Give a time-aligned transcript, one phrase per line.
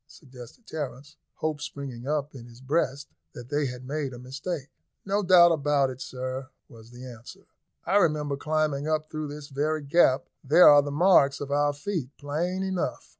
[0.07, 4.71] suggested Terence, hope springing up in his breast that they had made a mistake.
[5.05, 7.45] "No doubt about it, sir," was the answer;
[7.85, 12.09] "I remember climbing up through this very gap; there are the marks of our feet
[12.17, 13.09] plain enough."